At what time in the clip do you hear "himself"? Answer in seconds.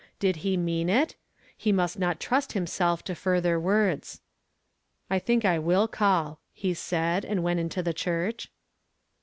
2.53-3.03